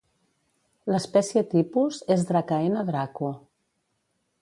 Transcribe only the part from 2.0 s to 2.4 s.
és